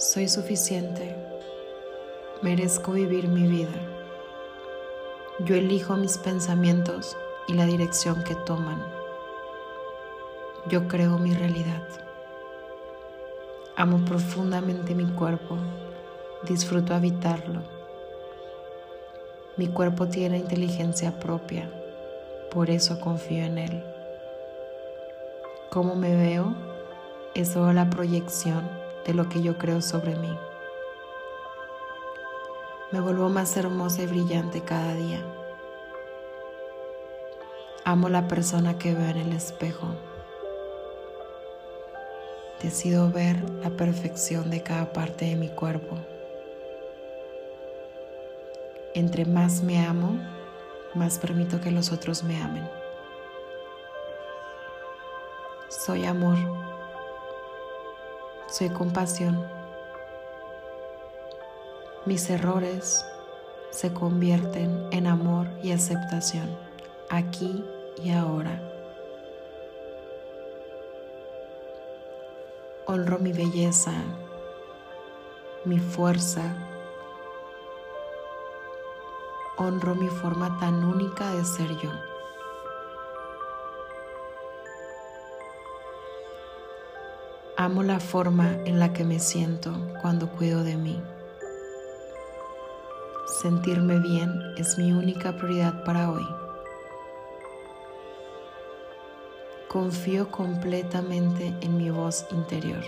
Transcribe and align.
Soy 0.00 0.30
suficiente. 0.30 1.14
Merezco 2.40 2.92
vivir 2.92 3.28
mi 3.28 3.46
vida. 3.46 3.78
Yo 5.40 5.56
elijo 5.56 5.94
mis 5.96 6.16
pensamientos 6.16 7.18
y 7.48 7.52
la 7.52 7.66
dirección 7.66 8.24
que 8.24 8.34
toman. 8.34 8.82
Yo 10.70 10.88
creo 10.88 11.18
mi 11.18 11.34
realidad. 11.34 11.86
Amo 13.76 14.02
profundamente 14.06 14.94
mi 14.94 15.04
cuerpo. 15.04 15.58
Disfruto 16.48 16.94
habitarlo. 16.94 17.60
Mi 19.58 19.68
cuerpo 19.68 20.08
tiene 20.08 20.38
inteligencia 20.38 21.20
propia. 21.20 21.70
Por 22.50 22.70
eso 22.70 23.00
confío 23.00 23.44
en 23.44 23.58
él. 23.58 23.84
Cómo 25.68 25.94
me 25.94 26.16
veo 26.16 26.54
es 27.34 27.50
solo 27.50 27.74
la 27.74 27.90
proyección 27.90 28.79
de 29.06 29.14
lo 29.14 29.28
que 29.28 29.42
yo 29.42 29.58
creo 29.58 29.80
sobre 29.80 30.16
mí. 30.16 30.36
Me 32.92 33.00
vuelvo 33.00 33.28
más 33.28 33.56
hermosa 33.56 34.02
y 34.02 34.06
brillante 34.06 34.62
cada 34.62 34.94
día. 34.94 35.20
Amo 37.84 38.08
la 38.08 38.28
persona 38.28 38.78
que 38.78 38.94
veo 38.94 39.08
en 39.08 39.16
el 39.16 39.32
espejo. 39.32 39.94
Decido 42.62 43.10
ver 43.10 43.48
la 43.62 43.70
perfección 43.70 44.50
de 44.50 44.62
cada 44.62 44.92
parte 44.92 45.24
de 45.24 45.36
mi 45.36 45.48
cuerpo. 45.48 45.96
Entre 48.94 49.24
más 49.24 49.62
me 49.62 49.86
amo, 49.86 50.18
más 50.94 51.18
permito 51.18 51.60
que 51.60 51.70
los 51.70 51.92
otros 51.92 52.24
me 52.24 52.42
amen. 52.42 52.68
Soy 55.68 56.04
amor. 56.04 56.69
Soy 58.50 58.68
compasión. 58.68 59.46
Mis 62.04 62.28
errores 62.30 63.06
se 63.70 63.92
convierten 63.94 64.88
en 64.90 65.06
amor 65.06 65.46
y 65.62 65.70
aceptación 65.70 66.58
aquí 67.10 67.64
y 68.02 68.10
ahora. 68.10 68.60
Honro 72.86 73.20
mi 73.20 73.32
belleza, 73.32 73.92
mi 75.64 75.78
fuerza. 75.78 76.42
Honro 79.58 79.94
mi 79.94 80.08
forma 80.08 80.58
tan 80.58 80.82
única 80.82 81.30
de 81.30 81.44
ser 81.44 81.68
yo. 81.76 82.09
Amo 87.60 87.82
la 87.82 88.00
forma 88.00 88.56
en 88.64 88.78
la 88.78 88.94
que 88.94 89.04
me 89.04 89.18
siento 89.18 89.70
cuando 90.00 90.30
cuido 90.30 90.64
de 90.64 90.78
mí. 90.78 90.98
Sentirme 93.42 93.98
bien 93.98 94.32
es 94.56 94.78
mi 94.78 94.92
única 94.92 95.36
prioridad 95.36 95.84
para 95.84 96.10
hoy. 96.10 96.26
Confío 99.68 100.30
completamente 100.30 101.54
en 101.60 101.76
mi 101.76 101.90
voz 101.90 102.26
interior. 102.30 102.82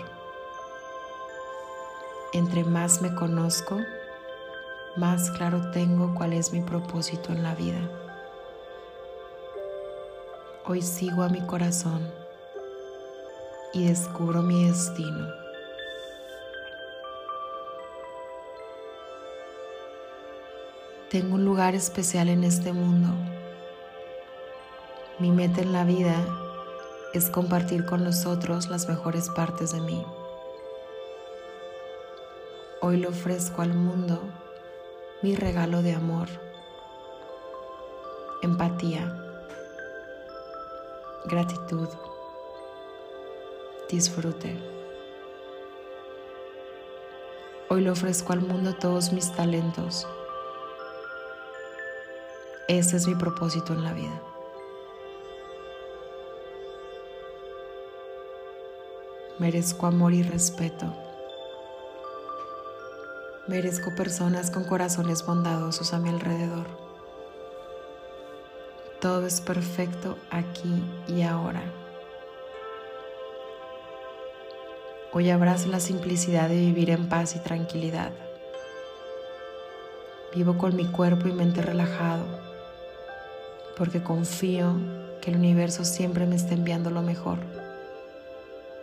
Entre 2.33 2.63
más 2.63 2.99
me 3.03 3.13
conozco, 3.13 3.77
más 4.97 5.29
claro 5.37 5.69
tengo 5.69 6.15
cuál 6.15 6.33
es 6.33 6.51
mi 6.51 6.61
propósito 6.61 7.31
en 7.31 7.43
la 7.43 7.53
vida. 7.53 7.91
Hoy 10.65 10.81
sigo 10.81 11.21
a 11.21 11.29
mi 11.29 11.41
corazón 11.41 12.22
y 13.73 13.87
descubro 13.87 14.43
mi 14.43 14.65
destino. 14.65 15.27
Tengo 21.09 21.35
un 21.35 21.45
lugar 21.45 21.73
especial 21.75 22.29
en 22.29 22.43
este 22.43 22.71
mundo. 22.71 23.09
Mi 25.19 25.31
meta 25.31 25.61
en 25.61 25.73
la 25.73 25.83
vida 25.83 26.15
es 27.13 27.29
compartir 27.29 27.85
con 27.85 28.03
los 28.03 28.25
otros 28.25 28.69
las 28.69 28.87
mejores 28.87 29.29
partes 29.29 29.71
de 29.73 29.81
mí. 29.81 30.05
Hoy 32.81 32.97
le 32.97 33.07
ofrezco 33.07 33.61
al 33.61 33.73
mundo 33.73 34.21
mi 35.21 35.35
regalo 35.35 35.81
de 35.81 35.93
amor, 35.93 36.27
empatía, 38.41 39.15
gratitud 41.25 41.87
disfrute. 43.93 44.57
Hoy 47.69 47.81
le 47.81 47.91
ofrezco 47.91 48.33
al 48.33 48.41
mundo 48.41 48.73
todos 48.73 49.13
mis 49.13 49.31
talentos. 49.31 50.07
Ese 52.67 52.97
es 52.97 53.07
mi 53.07 53.13
propósito 53.13 53.73
en 53.73 53.83
la 53.83 53.93
vida. 53.93 54.21
Merezco 59.37 59.85
amor 59.85 60.13
y 60.13 60.23
respeto. 60.23 60.91
Merezco 63.47 63.93
personas 63.95 64.49
con 64.49 64.63
corazones 64.63 65.23
bondadosos 65.23 65.93
a 65.93 65.99
mi 65.99 66.09
alrededor. 66.09 66.65
Todo 68.99 69.27
es 69.27 69.41
perfecto 69.41 70.17
aquí 70.31 70.83
y 71.07 71.23
ahora. 71.23 71.82
Hoy 75.15 75.29
abrazo 75.29 75.69
la 75.69 75.79
simplicidad 75.79 76.49
de 76.49 76.55
vivir 76.55 76.89
en 76.89 77.07
paz 77.07 77.35
y 77.35 77.39
tranquilidad. 77.39 78.11
Vivo 80.33 80.57
con 80.57 80.75
mi 80.75 80.85
cuerpo 80.85 81.27
y 81.27 81.31
mente 81.31 81.61
relajado, 81.61 82.25
porque 83.77 84.01
confío 84.01 84.75
que 85.21 85.29
el 85.29 85.37
universo 85.37 85.85
siempre 85.85 86.25
me 86.25 86.35
está 86.35 86.55
enviando 86.55 86.89
lo 86.89 87.03
mejor, 87.03 87.37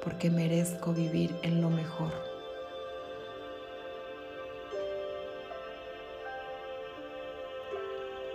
porque 0.05 0.31
merezco 0.31 0.93
vivir 0.93 1.35
en 1.43 1.61
lo 1.61 1.69
mejor. 1.69 2.13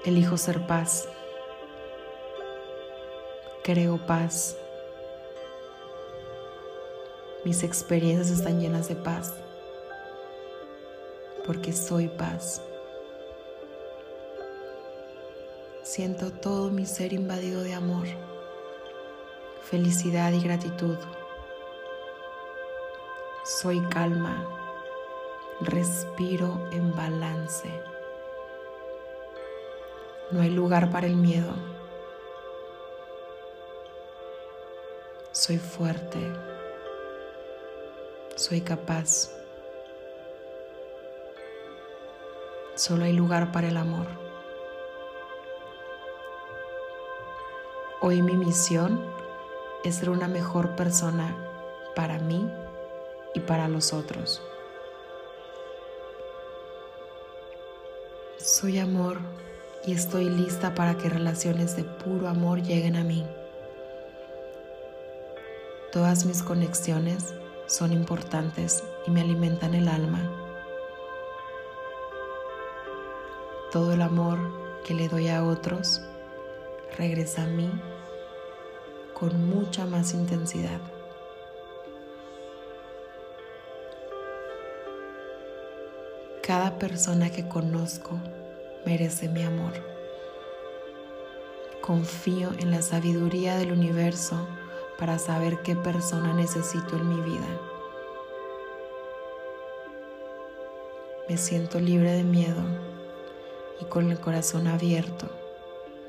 Elijo 0.03 0.35
ser 0.35 0.67
paz. 0.67 1.07
Creo 3.63 4.05
paz. 4.05 4.57
Mis 7.45 7.61
experiencias 7.61 8.39
están 8.39 8.59
llenas 8.59 8.88
de 8.88 8.95
paz, 8.95 9.31
porque 11.45 11.73
soy 11.73 12.07
paz. 12.07 12.59
Siento 15.84 16.31
todo 16.31 16.72
mi 16.72 16.88
ser 16.88 17.13
invadido 17.13 17.61
de 17.61 17.75
amor, 17.75 18.07
felicidad 19.61 20.31
y 20.31 20.41
gratitud. 20.41 20.97
Soy 23.44 23.79
calma, 23.89 24.50
respiro 25.61 26.67
en 26.72 26.95
balance. 26.95 27.69
No 30.31 30.41
hay 30.41 30.50
lugar 30.50 30.89
para 30.89 31.05
el 31.05 31.16
miedo. 31.16 31.53
Soy 35.31 35.59
fuerte 35.59 36.54
soy 38.35 38.59
capaz. 38.59 39.31
Solo 42.75 43.06
hay 43.06 43.13
lugar 43.13 43.53
para 43.53 43.69
el 43.69 43.78
amor. 43.78 44.06
Hoy 48.01 48.22
mi 48.22 48.34
misión 48.34 49.01
es 49.85 49.96
ser 49.96 50.09
una 50.09 50.28
mejor 50.28 50.75
persona 50.75 51.34
para 51.96 52.19
mí 52.19 52.51
y 53.34 53.40
para 53.40 53.69
los 53.69 53.93
otros. 53.93 54.41
Soy 58.37 58.79
amor 58.79 59.20
y 59.87 59.93
estoy 59.93 60.29
lista 60.29 60.76
para 60.76 60.97
que 60.97 61.09
relaciones 61.09 61.78
de 61.78 61.84
puro 61.84 62.28
amor 62.28 62.61
lleguen 62.61 62.97
a 62.97 63.03
mí. 63.03 63.26
Todas 65.93 66.26
mis 66.26 66.43
conexiones 66.43 67.34
son 67.67 67.94
importantes 67.94 68.84
y 69.08 69.12
me 69.12 69.22
alimentan 69.22 69.73
el 69.73 69.88
alma. 69.88 70.20
Todo 73.72 73.94
el 73.94 74.02
amor 74.02 74.40
que 74.85 74.94
le 74.94 75.09
doy 75.09 75.28
a 75.29 75.44
otros 75.44 76.02
regresa 76.97 77.44
a 77.44 77.47
mí 77.47 77.70
con 79.14 79.50
mucha 79.50 79.85
más 79.85 80.14
intensidad. 80.14 80.79
Cada 86.41 86.78
persona 86.78 87.32
que 87.32 87.47
conozco 87.47 88.20
merece 88.85 89.28
mi 89.28 89.41
amor. 89.41 89.73
Confío 91.82 92.52
en 92.59 92.72
la 92.72 92.82
sabiduría 92.82 93.58
del 93.58 93.72
universo 93.72 94.47
para 94.97 95.20
saber 95.20 95.62
qué 95.62 95.76
persona 95.76 96.34
necesito 96.34 96.96
en 96.96 97.09
mi 97.09 97.22
vida. 97.22 97.47
Me 101.28 101.38
siento 101.38 101.80
libre 101.80 102.12
de 102.12 102.24
miedo 102.24 102.62
y 103.82 103.86
con 103.86 104.12
el 104.12 104.20
corazón 104.20 104.68
abierto, 104.68 105.28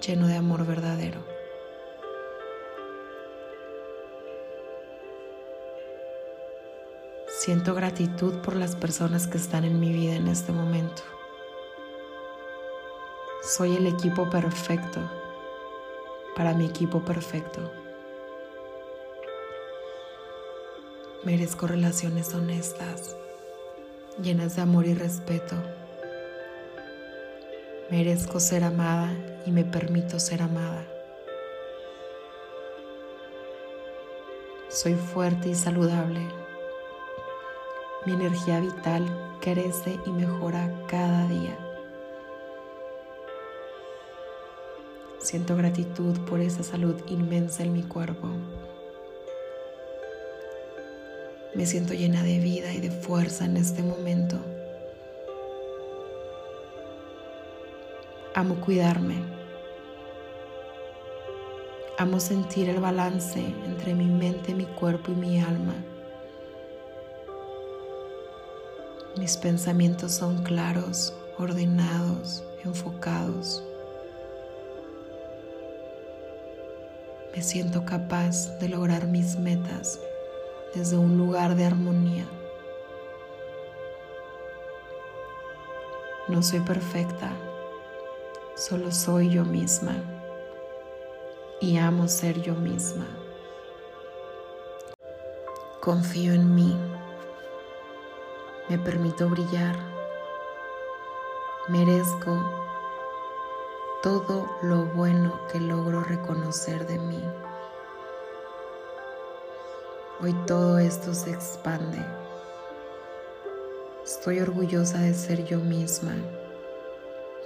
lleno 0.07 0.27
de 0.27 0.37
amor 0.37 0.67
verdadero. 0.67 1.21
Siento 7.29 7.75
gratitud 7.75 8.35
por 8.41 8.57
las 8.57 8.77
personas 8.77 9.27
que 9.27 9.39
están 9.39 9.65
en 9.65 9.79
mi 9.81 9.93
vida 9.93 10.15
en 10.15 10.27
este 10.27 10.53
momento. 10.53 11.03
Soy 13.43 13.77
el 13.77 13.87
equipo 13.87 14.29
perfecto 14.29 15.01
para 16.37 16.53
mi 16.53 16.67
equipo 16.67 17.01
perfecto. 17.01 17.86
Merezco 21.27 21.67
relaciones 21.67 22.33
honestas, 22.35 23.17
llenas 24.23 24.55
de 24.55 24.63
amor 24.63 24.87
y 24.87 24.95
respeto. 24.95 25.57
Merezco 27.91 28.39
ser 28.39 28.63
amada 28.63 29.13
y 29.45 29.51
me 29.51 29.65
permito 29.65 30.21
ser 30.21 30.41
amada. 30.41 30.87
Soy 34.69 34.95
fuerte 34.95 35.49
y 35.49 35.57
saludable. 35.57 36.21
Mi 38.07 38.13
energía 38.13 38.61
vital 38.61 39.05
crece 39.41 39.99
y 40.07 40.11
mejora 40.11 40.71
cada 40.87 41.27
día. 41.27 41.59
Siento 45.19 45.57
gratitud 45.57 46.17
por 46.21 46.39
esa 46.39 46.63
salud 46.63 46.95
inmensa 47.09 47.65
en 47.65 47.73
mi 47.73 47.83
cuerpo. 47.83 48.29
Me 51.57 51.65
siento 51.65 51.95
llena 51.95 52.23
de 52.23 52.39
vida 52.39 52.71
y 52.75 52.81
de 52.81 52.91
fuerza 52.91 53.47
en 53.47 53.57
este 53.57 53.83
momento. 53.83 54.37
Amo 58.35 58.61
cuidarme. 58.61 59.15
Amo 61.97 62.21
sentir 62.21 62.69
el 62.69 62.79
balance 62.79 63.41
entre 63.65 63.95
mi 63.95 64.05
mente, 64.05 64.55
mi 64.55 64.67
cuerpo 64.67 65.13
y 65.13 65.15
mi 65.15 65.41
alma. 65.41 65.75
Mis 69.17 69.39
pensamientos 69.39 70.13
son 70.13 70.43
claros, 70.43 71.15
ordenados, 71.39 72.45
enfocados. 72.67 73.63
me 77.35 77.43
siento 77.43 77.85
capaz 77.85 78.59
de 78.61 78.71
lograr 78.71 79.07
mis 79.07 79.37
metas 79.37 80.01
desde 80.77 80.99
un 80.99 81.17
lugar 81.17 81.57
de 81.57 81.65
armonía. 81.65 82.27
No 86.29 86.43
soy 86.43 86.61
perfecta, 86.61 87.31
solo 88.55 88.93
soy 88.93 89.31
yo 89.31 89.45
misma 89.47 89.95
y 91.63 91.79
amo 91.79 92.09
ser 92.09 92.43
yo 92.43 92.55
misma. 92.55 93.07
Confío 95.81 96.35
en 96.35 96.55
mí, 96.55 96.77
me 98.69 98.79
permito 98.79 99.31
brillar, 99.31 99.77
merezco 101.69 102.39
todo 104.03 104.59
lo 104.61 104.85
bueno 104.85 105.41
que 105.51 105.59
logro 105.59 106.03
reconocer 106.03 106.87
de 106.87 106.99
mí. 106.99 107.25
Hoy 110.19 110.33
todo 110.47 110.79
esto 110.79 111.13
se 111.13 111.31
expande. 111.31 111.99
Estoy 114.03 114.41
orgullosa 114.41 114.97
de 114.97 115.13
ser 115.13 115.45
yo 115.45 115.59
misma. 115.59 116.15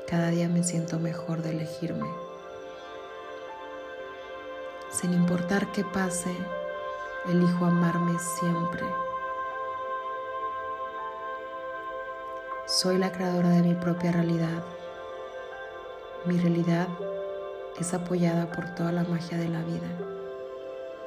Cada 0.07 0.29
día 0.29 0.49
me 0.49 0.63
siento 0.63 1.01
mejor 1.01 1.43
de 1.43 1.51
elegirme. 1.51 2.07
Sin 4.89 5.13
importar 5.13 5.73
qué 5.73 5.83
pase, 5.83 6.31
elijo 7.29 7.65
amarme 7.65 8.17
siempre. 8.39 8.85
Soy 12.67 12.99
la 12.99 13.11
creadora 13.11 13.49
de 13.49 13.63
mi 13.63 13.75
propia 13.75 14.13
realidad. 14.13 14.63
Mi 16.25 16.39
realidad 16.39 16.87
es 17.81 17.93
apoyada 17.95 18.47
por 18.53 18.77
toda 18.77 18.93
la 18.93 19.03
magia 19.03 19.39
de 19.39 19.49
la 19.49 19.63
vida, 19.63 19.89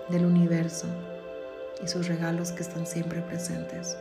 del 0.09 0.25
universo 0.25 0.87
y 1.81 1.87
sus 1.87 2.07
regalos 2.07 2.51
que 2.51 2.63
están 2.63 2.85
siempre 2.85 3.21
presentes. 3.21 3.97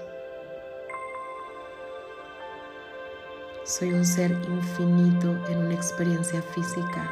Soy 3.64 3.92
un 3.92 4.04
ser 4.04 4.32
infinito 4.32 5.28
en 5.48 5.58
una 5.58 5.74
experiencia 5.74 6.42
física. 6.42 7.08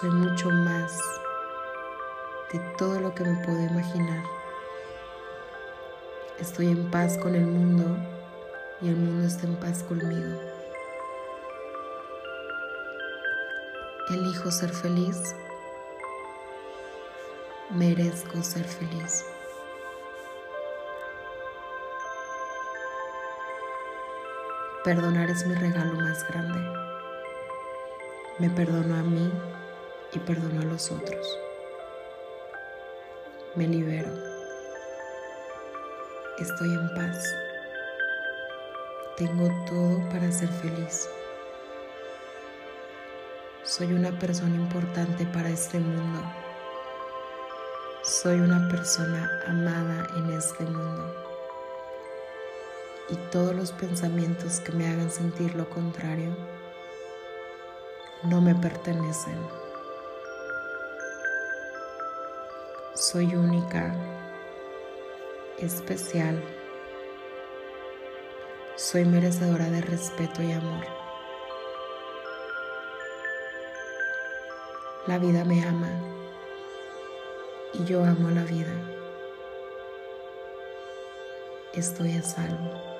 Soy 0.00 0.10
mucho 0.10 0.48
más 0.48 0.98
de 2.52 2.58
todo 2.78 2.98
lo 2.98 3.14
que 3.14 3.24
me 3.24 3.44
puedo 3.44 3.60
imaginar. 3.60 4.24
Estoy 6.38 6.68
en 6.68 6.90
paz 6.90 7.18
con 7.18 7.34
el 7.34 7.46
mundo 7.46 7.96
y 8.80 8.88
el 8.88 8.96
mundo 8.96 9.26
está 9.26 9.46
en 9.46 9.56
paz 9.56 9.82
conmigo. 9.82 10.40
Elijo 14.10 14.50
ser 14.50 14.70
feliz. 14.70 15.16
Merezco 17.74 18.42
ser 18.42 18.64
feliz. 18.64 19.24
Perdonar 24.84 25.30
es 25.30 25.46
mi 25.46 25.54
regalo 25.54 25.94
más 25.94 26.28
grande. 26.28 26.60
Me 28.38 28.50
perdono 28.50 28.94
a 28.94 29.02
mí 29.02 29.32
y 30.12 30.18
perdono 30.18 30.60
a 30.60 30.64
los 30.64 30.90
otros. 30.90 31.38
Me 33.54 33.66
libero. 33.66 34.12
Estoy 36.40 36.74
en 36.74 36.94
paz. 36.94 37.24
Tengo 39.16 39.48
todo 39.66 40.06
para 40.10 40.30
ser 40.30 40.50
feliz. 40.50 41.08
Soy 43.62 43.94
una 43.94 44.10
persona 44.18 44.56
importante 44.56 45.24
para 45.24 45.48
este 45.48 45.78
mundo. 45.78 46.41
Soy 48.04 48.40
una 48.40 48.68
persona 48.68 49.30
amada 49.46 50.08
en 50.16 50.32
este 50.32 50.64
mundo. 50.64 51.14
Y 53.08 53.14
todos 53.30 53.54
los 53.54 53.70
pensamientos 53.70 54.58
que 54.58 54.72
me 54.72 54.88
hagan 54.88 55.08
sentir 55.08 55.54
lo 55.54 55.70
contrario 55.70 56.36
no 58.24 58.40
me 58.40 58.56
pertenecen. 58.56 59.38
Soy 62.94 63.36
única, 63.36 63.94
especial. 65.58 66.42
Soy 68.74 69.04
merecedora 69.04 69.70
de 69.70 69.80
respeto 69.80 70.42
y 70.42 70.50
amor. 70.50 70.84
La 75.06 75.18
vida 75.18 75.44
me 75.44 75.64
ama 75.64 76.11
y 77.74 77.84
yo 77.84 78.04
amo 78.04 78.30
la 78.30 78.44
vida. 78.44 78.72
Estoy 81.74 82.16
a 82.16 82.22
salvo. 82.22 82.91